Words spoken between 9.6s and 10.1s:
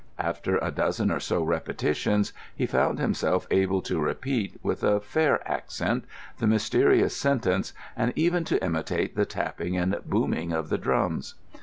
and